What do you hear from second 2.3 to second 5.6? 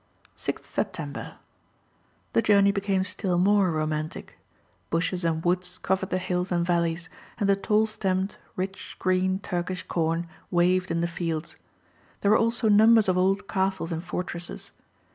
The journey became still more romantic. Bushes and